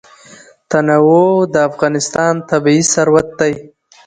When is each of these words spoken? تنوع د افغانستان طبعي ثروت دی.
تنوع 0.69 1.35
د 1.53 1.55
افغانستان 1.69 2.33
طبعي 2.49 2.81
ثروت 2.93 3.27
دی. 3.39 3.53